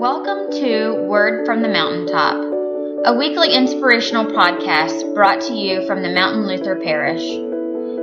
[0.00, 2.36] Welcome to Word from the Mountaintop,
[3.04, 7.20] a weekly inspirational podcast brought to you from the Mountain Luther Parish.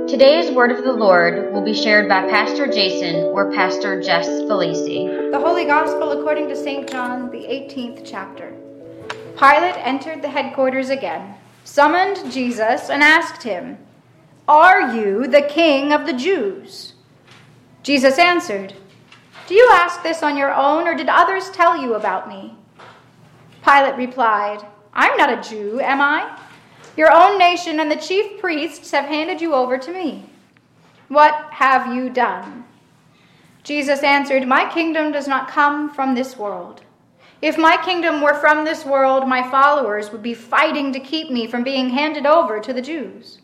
[0.08, 5.32] Today's Word of the Lord will be shared by Pastor Jason or Pastor Jess Felici.
[5.32, 6.88] The Holy Gospel according to St.
[6.88, 8.56] John, the 18th chapter.
[9.36, 11.34] Pilate entered the headquarters again,
[11.64, 13.76] summoned Jesus, and asked him,
[14.46, 16.92] Are you the king of the Jews?
[17.82, 18.74] Jesus answered,
[19.48, 22.54] Do you ask this on your own, or did others tell you about me?
[23.64, 24.60] Pilate replied,
[24.92, 26.38] I'm not a Jew, am I?
[26.98, 30.28] Your own nation and the chief priests have handed you over to me.
[31.08, 32.66] What have you done?
[33.62, 36.82] Jesus answered, My kingdom does not come from this world.
[37.40, 41.46] If my kingdom were from this world, my followers would be fighting to keep me
[41.46, 43.38] from being handed over to the Jews.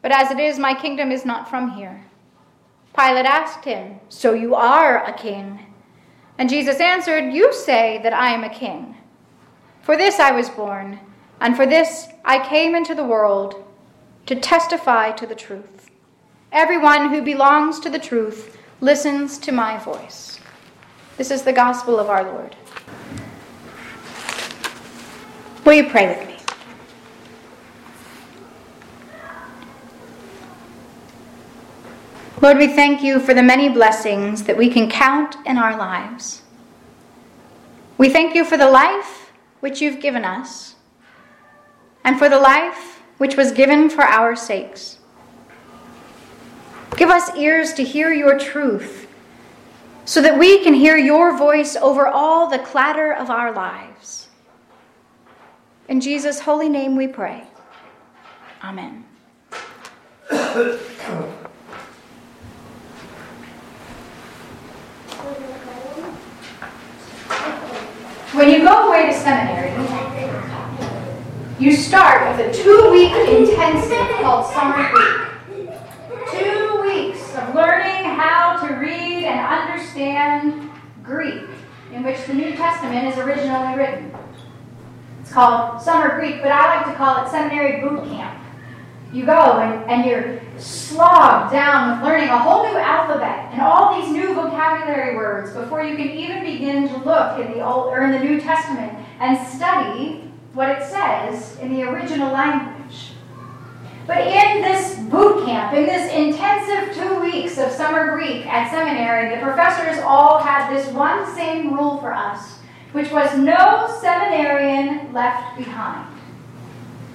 [0.00, 2.06] But as it is, my kingdom is not from here.
[2.96, 5.66] Pilate asked him, So you are a king?
[6.38, 8.96] And Jesus answered, You say that I am a king.
[9.80, 11.00] For this I was born,
[11.40, 13.64] and for this I came into the world,
[14.26, 15.90] to testify to the truth.
[16.52, 20.38] Everyone who belongs to the truth listens to my voice.
[21.16, 22.54] This is the gospel of our Lord.
[25.64, 26.31] Will you pray with me?
[32.42, 36.42] Lord, we thank you for the many blessings that we can count in our lives.
[37.98, 40.74] We thank you for the life which you've given us,
[42.02, 44.98] and for the life which was given for our sakes.
[46.96, 49.06] Give us ears to hear your truth,
[50.04, 54.30] so that we can hear your voice over all the clatter of our lives.
[55.88, 57.44] In Jesus' holy name we pray.
[58.64, 59.04] Amen.
[68.34, 69.68] When you go away to seminary,
[71.58, 75.68] you start with a two week intensive called Summer Greek.
[76.30, 80.70] Two weeks of learning how to read and understand
[81.02, 81.42] Greek,
[81.92, 84.10] in which the New Testament is originally written.
[85.20, 88.42] It's called Summer Greek, but I like to call it Seminary Boot Camp.
[89.12, 94.00] You go and, and you're slogged down with learning a whole new alphabet and all
[94.00, 98.02] these new vocabulary words before you can even begin to look in the old or
[98.02, 103.10] in the New Testament and study what it says in the original language.
[104.06, 109.34] But in this boot camp, in this intensive two weeks of summer Greek at seminary,
[109.34, 112.58] the professors all had this one same rule for us,
[112.92, 116.06] which was no seminarian left behind.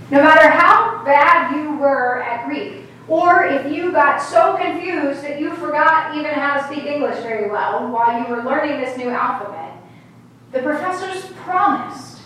[0.09, 5.39] No matter how bad you were at Greek, or if you got so confused that
[5.39, 9.09] you forgot even how to speak English very well while you were learning this new
[9.09, 9.73] alphabet,
[10.51, 12.19] the professors promised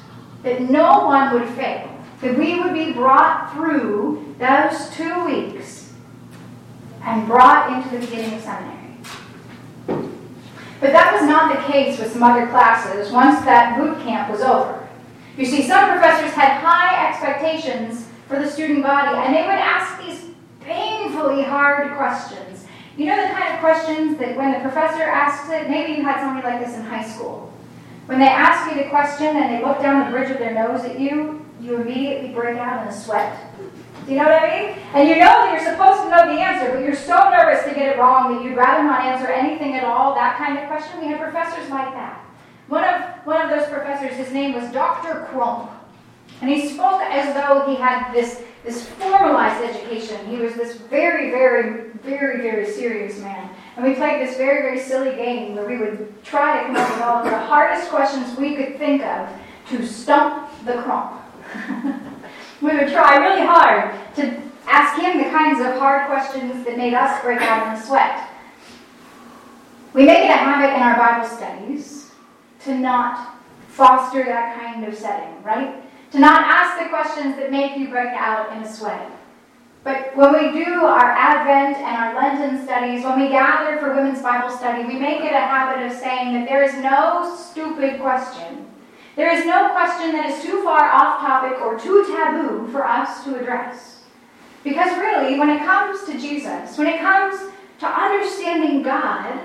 [0.44, 1.88] that no one would fail,
[2.22, 5.94] that we would be brought through those two weeks
[7.03, 8.78] and brought into the beginning of seminary.
[10.80, 14.42] But that was not the case with some other classes once that boot camp was
[14.42, 14.88] over.
[15.38, 20.03] You see, some professors had high expectations for the student body, and they would ask
[20.03, 20.20] these
[20.61, 22.66] painfully hard questions.
[22.97, 26.19] You know the kind of questions that when the professor asks it, maybe you had
[26.19, 27.51] somebody like this in high school.
[28.05, 30.83] When they ask you the question and they look down the bridge of their nose
[30.83, 33.38] at you, you immediately break out in a sweat.
[34.05, 34.77] Do you know what I mean?
[34.94, 37.75] And you know that you're supposed to know the answer, but you're so nervous to
[37.75, 41.00] get it wrong that you'd rather not answer anything at all, that kind of question.
[41.00, 42.25] We had professors like that.
[42.67, 45.27] One of, one of those professors, his name was Dr.
[45.29, 45.69] Crump.
[46.41, 50.25] And he spoke as though he had this, this formalized education.
[50.27, 53.49] He was this very, very, very, very serious man.
[53.75, 56.91] And we played this very, very silly game where we would try to come up
[56.91, 59.29] with all of the hardest questions we could think of
[59.69, 61.21] to stump the crump.
[62.61, 66.94] we would try really hard to ask him the kinds of hard questions that made
[66.94, 68.29] us break out in a sweat.
[69.94, 72.12] We make it a habit in our Bible studies
[72.63, 73.36] to not
[73.68, 75.81] foster that kind of setting, right?
[76.12, 79.10] To not ask the questions that make you break out in a sweat.
[79.84, 84.22] But when we do our Advent and our Lenten studies, when we gather for women's
[84.22, 88.68] Bible study, we make it a habit of saying that there is no stupid question.
[89.16, 93.24] There is no question that is too far off topic or too taboo for us
[93.24, 94.04] to address.
[94.63, 99.40] Because really, when it comes to Jesus, when it comes to understanding God,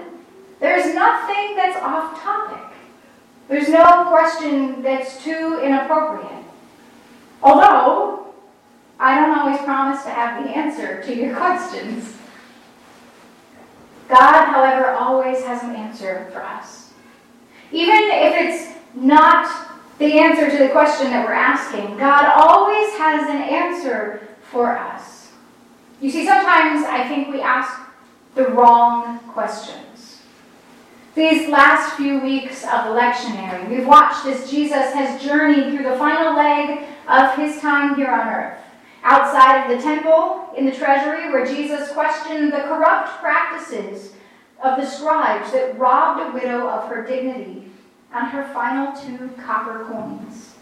[0.60, 2.76] there is nothing that's off topic.
[3.48, 6.35] There's no question that's too inappropriate.
[7.46, 8.34] Although,
[8.98, 12.16] I don't always promise to have the answer to your questions.
[14.08, 16.92] God, however, always has an answer for us.
[17.70, 19.48] Even if it's not
[19.98, 21.96] the answer to the question that we're asking.
[21.96, 25.30] God always has an answer for us.
[26.00, 27.80] You see, sometimes I think we ask
[28.34, 29.85] the wrong questions.
[31.16, 35.96] These last few weeks of the lectionary, we've watched as Jesus has journeyed through the
[35.96, 38.58] final leg of his time here on earth.
[39.02, 44.12] Outside of the temple, in the treasury, where Jesus questioned the corrupt practices
[44.62, 47.70] of the scribes that robbed a widow of her dignity
[48.12, 50.54] and her final two copper coins.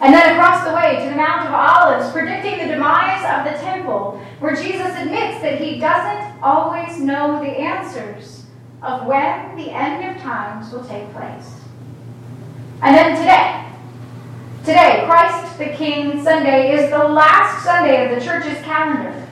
[0.00, 3.58] And then across the way to the Mount of Olives, predicting the demise of the
[3.58, 8.37] temple, where Jesus admits that he doesn't always know the answers
[8.82, 11.54] of when the end of times will take place.
[12.80, 13.64] And then today,
[14.64, 19.26] today, Christ the King Sunday is the last Sunday of the church's calendar.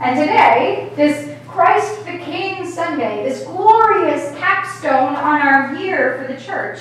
[0.00, 6.38] And today, this Christ the King Sunday, this glorious capstone on our year for the
[6.38, 6.80] church,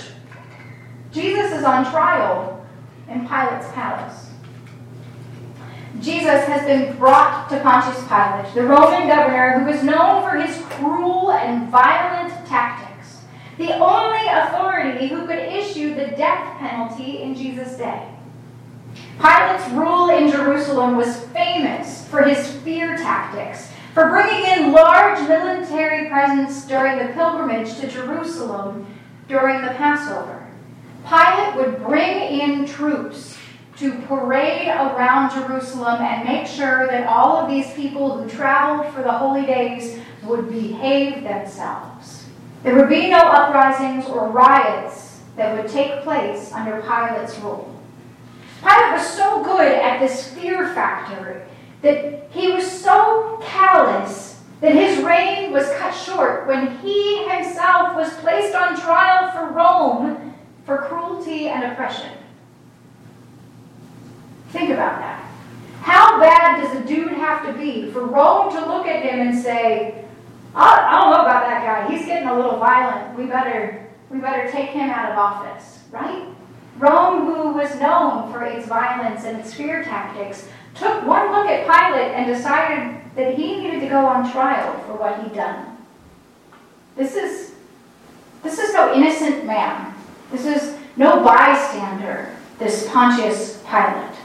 [1.13, 2.65] Jesus is on trial
[3.07, 4.31] in Pilate's palace.
[6.01, 10.57] Jesus has been brought to Pontius Pilate, the Roman governor who was known for his
[10.65, 13.21] cruel and violent tactics,
[13.57, 18.09] the only authority who could issue the death penalty in Jesus' day.
[19.19, 26.09] Pilate's rule in Jerusalem was famous for his fear tactics, for bringing in large military
[26.09, 28.85] presence during the pilgrimage to Jerusalem
[29.29, 30.45] during the Passover.
[31.07, 33.37] Pilate would bring in troops
[33.77, 39.01] to parade around Jerusalem and make sure that all of these people who traveled for
[39.01, 42.25] the holy days would behave themselves.
[42.63, 47.71] There would be no uprisings or riots that would take place under Pilate's rule.
[48.61, 51.45] Pilate was so good at this fear factor
[51.81, 58.13] that he was so callous that his reign was cut short when he himself was
[58.15, 60.33] placed on trial for Rome
[60.65, 62.09] for cruelty and oppression.
[64.55, 65.29] Think about that.
[65.81, 69.37] How bad does a dude have to be for Rome to look at him and
[69.37, 70.05] say,
[70.55, 71.93] oh, I, don't know about that guy.
[71.93, 73.19] He's getting a little violent.
[73.19, 76.23] We better, we better take him out of office, right?
[76.77, 81.65] Rome, who was known for its violence and its fear tactics, took one look at
[81.65, 85.77] Pilate and decided that he needed to go on trial for what he'd done.
[86.95, 87.55] This is,
[88.41, 89.93] this is no innocent man.
[90.31, 94.15] This is no bystander, this Pontius Pilate.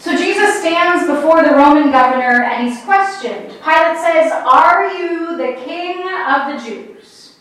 [0.00, 3.50] So Jesus stands before the Roman governor and he's questioned.
[3.62, 7.36] Pilate says, Are you the king of the Jews?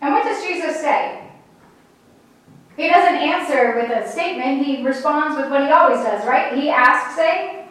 [0.00, 1.30] And what does Jesus say?
[2.76, 6.58] He doesn't answer with a statement, he responds with what he always does, right?
[6.58, 7.66] He asks a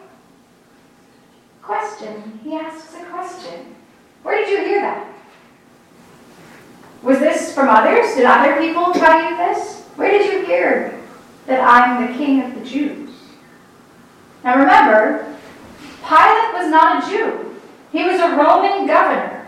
[1.60, 2.40] question.
[2.42, 3.74] He asks a question.
[4.22, 5.12] Where did you hear that?
[7.02, 8.14] Was this from others?
[8.14, 9.82] Did other people tell you this?
[9.96, 10.98] Where did you hear
[11.46, 13.06] that I'm the king of the Jews?
[14.46, 15.36] Now remember,
[16.06, 17.56] Pilate was not a Jew.
[17.90, 19.44] He was a Roman governor.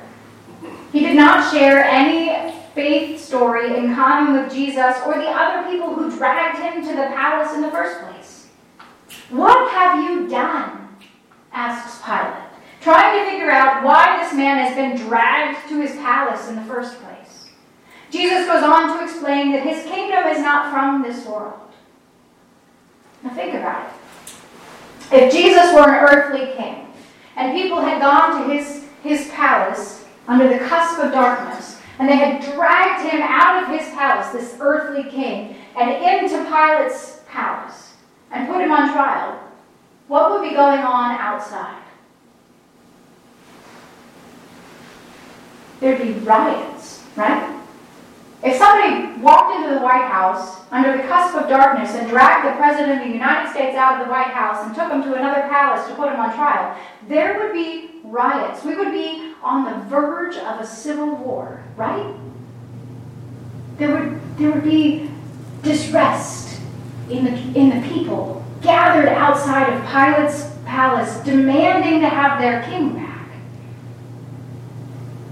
[0.91, 5.95] He did not share any faith story in common with Jesus or the other people
[5.95, 8.49] who dragged him to the palace in the first place.
[9.31, 10.89] What have you done?
[11.53, 12.51] asks Pilate,
[12.81, 16.63] trying to figure out why this man has been dragged to his palace in the
[16.63, 17.51] first place.
[18.11, 21.71] Jesus goes on to explain that his kingdom is not from this world.
[23.23, 23.93] Now think about it.
[25.11, 26.87] If Jesus were an earthly king,
[27.37, 32.17] and people had gone to his, his palace under the cusp of darkness, and they
[32.17, 37.95] had dragged him out of his palace, this earthly king, and into Pilate's palace,
[38.31, 39.41] and put him on trial,
[40.09, 41.83] what would be going on outside?
[45.81, 47.58] There'd be riots, right?
[48.43, 52.57] If somebody walked into the White House under the cusp of darkness and dragged the
[52.57, 55.43] President of the United States out of the White House and took him to another
[55.49, 56.77] palace to put him on trial,
[57.09, 58.65] there would be riots.
[58.65, 62.15] We would be on the verge of a civil war, right?
[63.79, 65.11] There would, there would be
[65.63, 66.61] disrest
[67.11, 72.95] in the, in the people gathered outside of Pilate's palace demanding to have their king
[72.95, 73.31] back.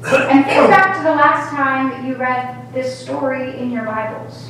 [0.07, 0.69] And think oh.
[0.69, 4.49] back to the last time that you read this story in your Bibles.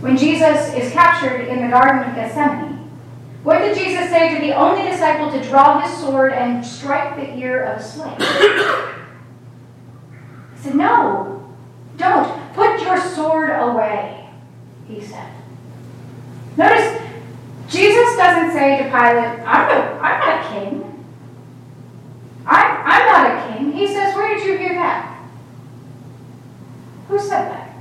[0.00, 2.90] When Jesus is captured in the Garden of Gethsemane,
[3.42, 7.34] what did Jesus say to the only disciple to draw his sword and strike the
[7.38, 8.18] ear of a slave?
[10.54, 11.50] He said, No,
[11.96, 12.52] don't.
[12.52, 14.28] Put your sword away,
[14.86, 15.32] he said.
[16.58, 17.00] Notice,
[17.68, 21.06] Jesus doesn't say to Pilate, I'm, no, I'm not a king.
[22.44, 23.72] I'm, I'm not a king.
[23.72, 25.11] He says, Where did you hear that?
[27.08, 27.72] Who said that?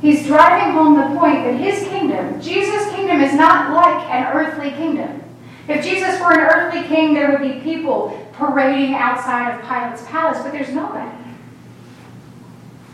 [0.00, 4.70] He's driving home the point that his kingdom, Jesus' kingdom, is not like an earthly
[4.72, 5.22] kingdom.
[5.68, 10.42] If Jesus were an earthly king, there would be people parading outside of Pilate's palace,
[10.42, 11.16] but there's nobody.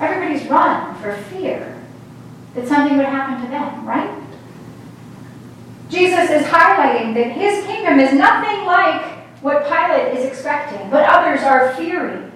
[0.01, 1.83] Everybody's run for fear
[2.55, 4.23] that something would happen to them, right?
[5.89, 9.03] Jesus is highlighting that his kingdom is nothing like
[9.41, 12.28] what Pilate is expecting, but others are fearing.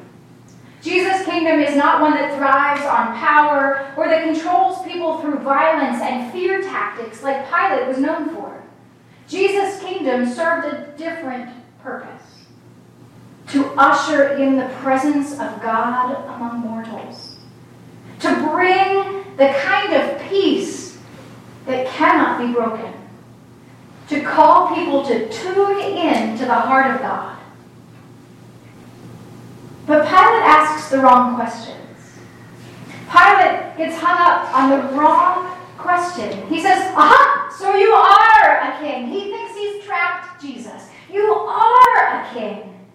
[0.83, 6.03] Jesus' kingdom is not one that thrives on power or that controls people through violence
[6.03, 8.61] and fear tactics like Pilate was known for.
[9.29, 11.51] Jesus' kingdom served a different
[11.83, 12.47] purpose
[13.49, 17.37] to usher in the presence of God among mortals,
[18.21, 20.99] to bring the kind of peace
[21.67, 22.93] that cannot be broken,
[24.09, 27.39] to call people to tune in to the heart of God.
[29.87, 31.79] But Pilate asks the wrong questions.
[33.11, 36.47] Pilate gets hung up on the wrong question.
[36.49, 39.09] He says, Aha, so you are a king.
[39.09, 40.89] He thinks he's trapped Jesus.
[41.13, 42.87] You are a king.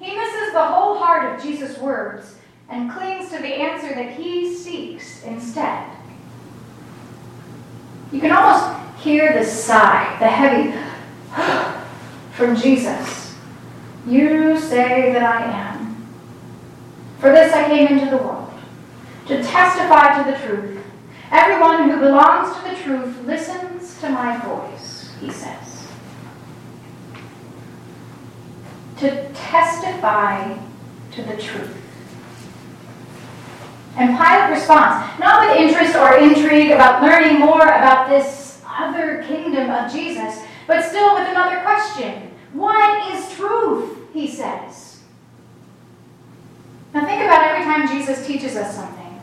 [0.00, 2.36] He misses the whole heart of Jesus' words
[2.68, 5.88] and clings to the answer that he seeks instead.
[8.12, 10.76] You can almost hear the sigh, the heavy
[12.32, 13.34] from Jesus.
[14.06, 15.78] You say that I am.
[17.18, 18.52] For this I came into the world,
[19.26, 20.80] to testify to the truth.
[21.32, 25.88] Everyone who belongs to the truth listens to my voice, he says.
[28.98, 30.56] To testify
[31.12, 31.76] to the truth.
[33.96, 39.68] And Pilate responds, not with interest or intrigue about learning more about this other kingdom
[39.68, 42.30] of Jesus, but still with another question.
[42.52, 43.98] What is truth?
[44.12, 44.87] He says.
[46.94, 49.20] Now think about every time Jesus teaches us something.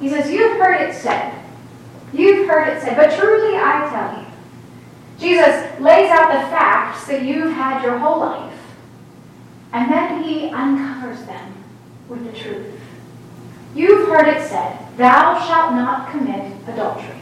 [0.00, 1.34] He says, You've heard it said.
[2.12, 4.26] You've heard it said, but truly I tell you.
[5.18, 8.58] Jesus lays out the facts that you've had your whole life,
[9.72, 11.54] and then he uncovers them
[12.08, 12.80] with the truth.
[13.74, 17.20] You've heard it said, Thou shalt not commit adultery.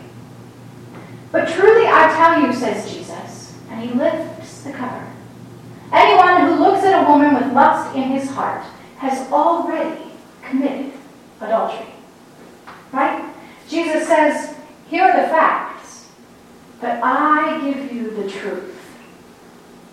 [1.31, 5.07] But truly I tell you, says Jesus, and he lifts the cover.
[5.93, 8.65] Anyone who looks at a woman with lust in his heart
[8.99, 10.11] has already
[10.43, 10.93] committed
[11.41, 11.87] adultery.
[12.93, 13.25] Right?
[13.69, 14.57] Jesus says,
[14.89, 16.09] Here are the facts,
[16.81, 18.75] but I give you the truth.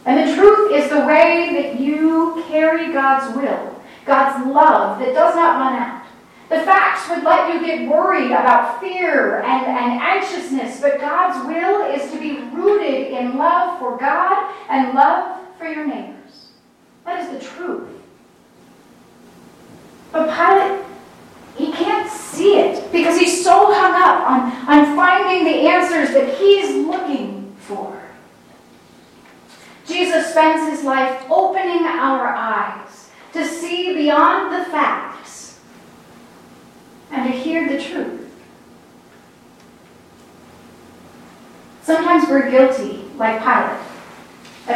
[0.06, 5.36] And the truth is the way that you carry God's will, God's love that does
[5.36, 6.06] not run out.
[6.50, 11.92] The facts would let you get worried about fear and, and anxiousness, but God's will
[11.92, 16.50] is to be rooted in love for God and love for your neighbors.
[17.04, 17.90] That is the truth.
[20.16, 20.86] But Pilate,
[21.58, 26.38] he can't see it because he's so hung up on, on finding the answers that
[26.38, 28.02] he's looking for.
[29.86, 35.60] Jesus spends his life opening our eyes to see beyond the facts
[37.12, 38.32] and to hear the truth.
[41.82, 43.82] Sometimes we're guilty, like Pilate,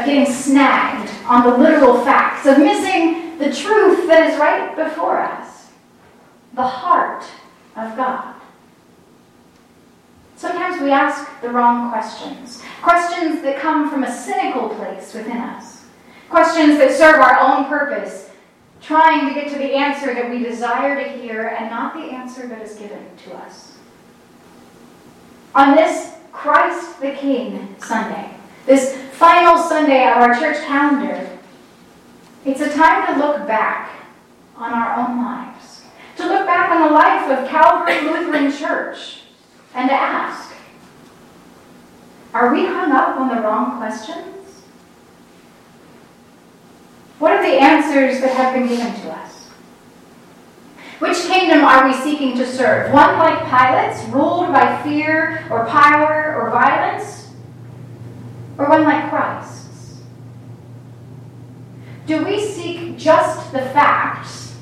[0.01, 5.22] of getting snagged on the literal facts, of missing the truth that is right before
[5.22, 5.69] us,
[6.53, 7.24] the heart
[7.77, 8.36] of God.
[10.36, 15.86] Sometimes we ask the wrong questions, questions that come from a cynical place within us,
[16.29, 18.29] questions that serve our own purpose
[18.81, 22.46] trying to get to the answer that we desire to hear and not the answer
[22.48, 23.77] that is given to us.
[25.55, 28.31] On this Christ the King Sunday,
[28.65, 31.38] this final Sunday of our church calendar,
[32.46, 33.91] it's a time to look back
[34.55, 35.84] on our own lives,
[36.17, 39.22] to look back on the life of Calvary Lutheran Church,
[39.74, 40.53] and to ask,
[42.34, 44.25] are we hung up on the wrong questions?
[47.17, 49.48] What are the answers that have been given to us?
[51.00, 52.93] Which kingdom are we seeking to serve?
[52.93, 57.31] One like Pilate's, ruled by fear or power or violence?
[58.58, 59.68] Or one like Christ's?
[62.10, 64.56] Do we seek just the facts?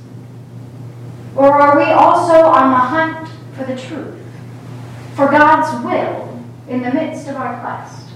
[1.34, 4.22] Or are we also on the hunt for the truth?
[5.16, 8.10] For God's will in the midst of our quest?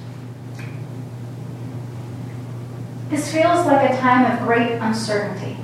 [3.08, 5.56] This feels like a time of great uncertainty.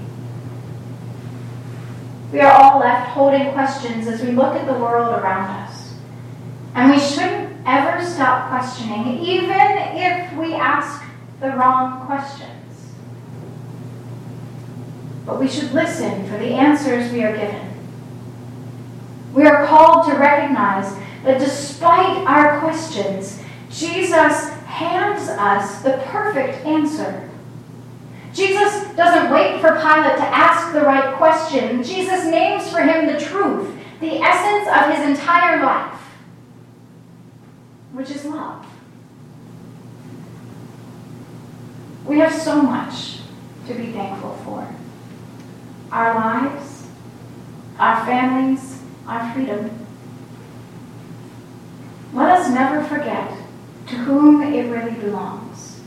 [2.31, 5.93] We are all left holding questions as we look at the world around us.
[6.73, 11.03] And we shouldn't ever stop questioning, even if we ask
[11.41, 12.56] the wrong questions.
[15.27, 17.69] But we should listen for the answers we are given.
[19.33, 27.29] We are called to recognize that despite our questions, Jesus hands us the perfect answer.
[28.33, 31.83] Jesus doesn't wait for Pilate to ask the right question.
[31.83, 35.99] Jesus names for him the truth, the essence of his entire life,
[37.91, 38.65] which is love.
[42.05, 43.19] We have so much
[43.67, 44.61] to be thankful for
[45.91, 46.87] our lives,
[47.79, 49.69] our families, our freedom.
[52.13, 53.31] Let us never forget
[53.87, 55.81] to whom it really belongs.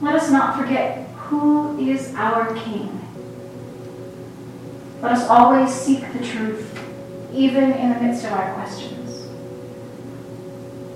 [0.00, 3.00] Let us not forget who is our King.
[5.00, 6.78] Let us always seek the truth,
[7.32, 9.28] even in the midst of our questions.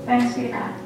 [0.04, 0.85] Thanks be to God.